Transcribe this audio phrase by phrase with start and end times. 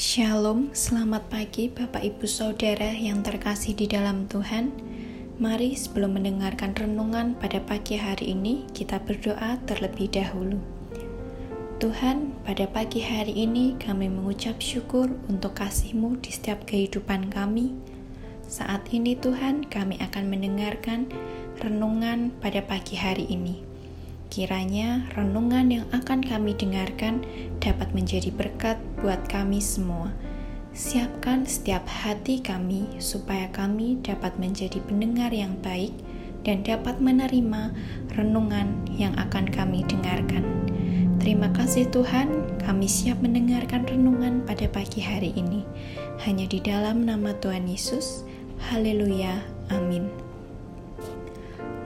[0.00, 4.72] Shalom, selamat pagi Bapak Ibu Saudara yang terkasih di dalam Tuhan.
[5.36, 10.56] Mari sebelum mendengarkan renungan pada pagi hari ini, kita berdoa terlebih dahulu.
[11.84, 17.76] Tuhan, pada pagi hari ini kami mengucap syukur untuk kasih-Mu di setiap kehidupan kami.
[18.48, 21.12] Saat ini Tuhan, kami akan mendengarkan
[21.60, 23.69] renungan pada pagi hari ini.
[24.30, 27.26] Kiranya renungan yang akan kami dengarkan
[27.58, 30.14] dapat menjadi berkat buat kami semua.
[30.70, 35.90] Siapkan setiap hati kami supaya kami dapat menjadi pendengar yang baik
[36.46, 37.74] dan dapat menerima
[38.14, 40.46] renungan yang akan kami dengarkan.
[41.18, 45.66] Terima kasih Tuhan, kami siap mendengarkan renungan pada pagi hari ini.
[46.22, 48.22] Hanya di dalam nama Tuhan Yesus.
[48.70, 49.42] Haleluya.
[49.74, 50.29] Amin.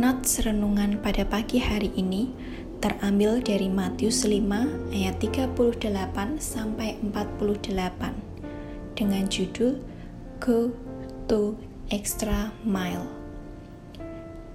[0.00, 2.32] Not renungan pada pagi hari ini
[2.80, 9.76] terambil dari Matius 5 ayat 38 sampai 48 dengan judul
[10.40, 10.72] Go
[11.28, 11.52] to
[11.92, 13.04] Extra Mile.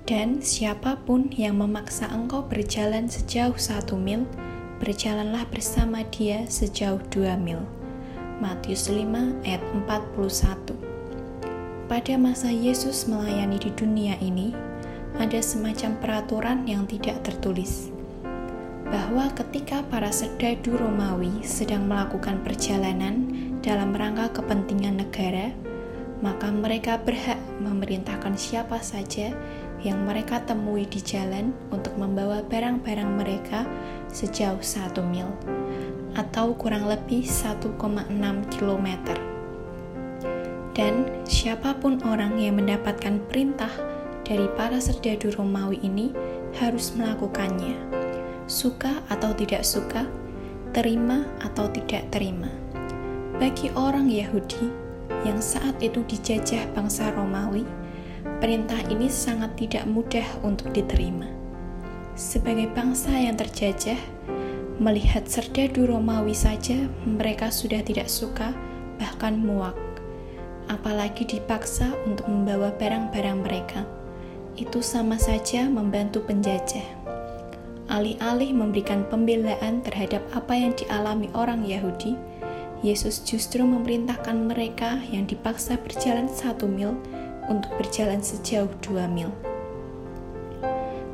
[0.10, 4.26] Dan siapa pun yang memaksa engkau berjalan sejauh satu mil,
[4.82, 7.62] berjalanlah bersama dia sejauh dua mil.
[8.42, 10.74] Matius 5 ayat 41
[11.86, 14.74] Pada masa Yesus melayani di dunia ini,
[15.16, 17.96] ada semacam peraturan yang tidak tertulis
[18.86, 23.28] bahwa ketika para serdadu Romawi sedang melakukan perjalanan
[23.66, 25.50] dalam rangka kepentingan negara,
[26.22, 29.34] maka mereka berhak memerintahkan siapa saja
[29.82, 33.66] yang mereka temui di jalan untuk membawa barang-barang mereka
[34.14, 35.28] sejauh satu mil
[36.16, 37.76] atau kurang lebih 1,6
[38.54, 38.88] km.
[40.76, 43.72] Dan siapa pun orang yang mendapatkan perintah
[44.26, 46.10] dari para serdadu Romawi ini
[46.58, 47.78] harus melakukannya.
[48.50, 50.10] Suka atau tidak suka,
[50.74, 52.50] terima atau tidak terima.
[53.38, 54.74] Bagi orang Yahudi
[55.22, 57.70] yang saat itu dijajah bangsa Romawi,
[58.42, 61.30] perintah ini sangat tidak mudah untuk diterima.
[62.18, 64.00] Sebagai bangsa yang terjajah,
[64.82, 68.56] melihat serdadu Romawi saja mereka sudah tidak suka,
[68.98, 69.78] bahkan muak.
[70.66, 73.86] Apalagi dipaksa untuk membawa barang-barang mereka
[74.56, 76.84] itu sama saja membantu penjajah.
[77.86, 82.18] Alih-alih memberikan pembelaan terhadap apa yang dialami orang Yahudi,
[82.82, 86.98] Yesus justru memerintahkan mereka yang dipaksa berjalan satu mil
[87.46, 89.30] untuk berjalan sejauh dua mil.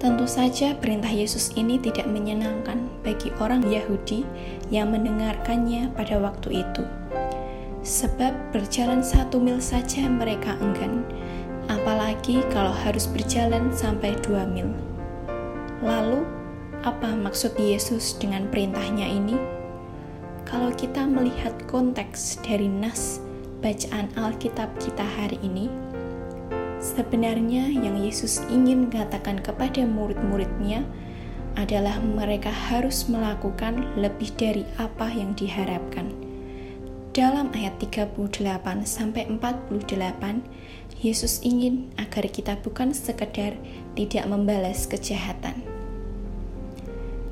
[0.02, 4.25] Tentu saja perintah Yesus ini tidak menyenangkan bagi orang Yahudi
[4.73, 6.84] yang mendengarkannya pada waktu itu.
[7.85, 11.06] Sebab berjalan satu mil saja mereka enggan,
[11.72, 14.68] apalagi kalau harus berjalan sampai dua mil.
[15.80, 16.28] Lalu,
[16.84, 19.40] apa maksud Yesus dengan perintahnya ini?
[20.44, 23.24] Kalau kita melihat konteks dari nas
[23.64, 25.72] bacaan Alkitab kita hari ini,
[26.84, 30.84] sebenarnya yang Yesus ingin katakan kepada murid-muridnya
[31.56, 36.12] adalah mereka harus melakukan lebih dari apa yang diharapkan.
[37.12, 38.16] Dalam ayat 38
[38.88, 43.57] sampai 48, Yesus ingin agar kita bukan sekedar
[43.97, 45.66] tidak membalas kejahatan.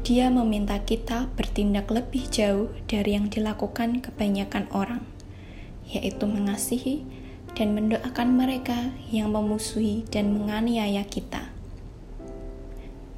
[0.01, 5.05] Dia meminta kita bertindak lebih jauh dari yang dilakukan kebanyakan orang,
[5.85, 7.05] yaitu mengasihi
[7.53, 11.53] dan mendoakan mereka yang memusuhi dan menganiaya kita.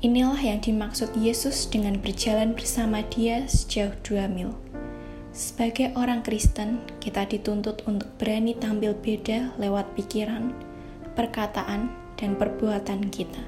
[0.03, 4.57] Inilah yang dimaksud Yesus dengan berjalan bersama Dia sejauh dua mil.
[5.31, 10.51] Sebagai orang Kristen, kita dituntut untuk berani tampil beda lewat pikiran,
[11.15, 11.87] perkataan,
[12.19, 13.39] dan perbuatan kita.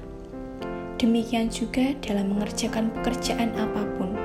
[0.96, 4.16] Demikian juga dalam mengerjakan pekerjaan apa pun,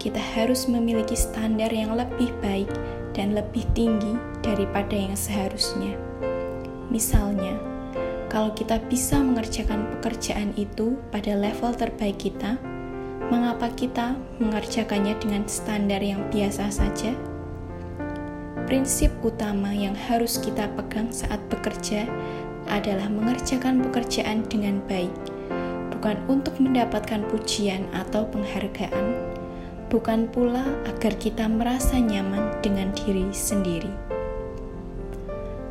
[0.00, 2.72] kita harus memiliki standar yang lebih baik
[3.12, 5.92] dan lebih tinggi daripada yang seharusnya.
[6.88, 7.60] Misalnya,
[8.32, 12.56] kalau kita bisa mengerjakan pekerjaan itu pada level terbaik kita,
[13.28, 17.12] mengapa kita mengerjakannya dengan standar yang biasa saja?
[18.64, 22.08] Prinsip utama yang harus kita pegang saat bekerja
[22.68, 25.12] adalah mengerjakan pekerjaan dengan baik,
[25.92, 29.12] bukan untuk mendapatkan pujian atau penghargaan,
[29.92, 33.92] bukan pula agar kita merasa nyaman dengan diri sendiri.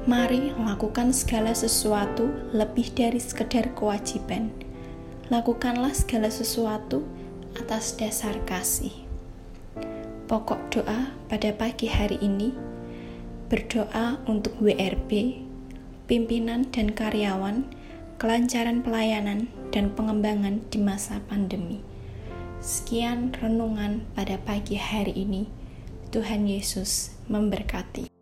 [0.05, 4.53] Mari lakukan segala sesuatu lebih dari sekedar kewajiban.
[5.27, 7.03] Lakukanlah segala sesuatu
[7.57, 8.93] atas dasar kasih.
[10.29, 12.53] Pokok doa pada pagi hari ini
[13.47, 15.41] berdoa untuk WRB,
[16.05, 17.65] pimpinan dan karyawan,
[18.21, 21.81] kelancaran pelayanan dan pengembangan di masa pandemi.
[22.59, 25.47] Sekian renungan pada pagi hari ini.
[26.07, 28.16] Tuhan Yesus memberkati.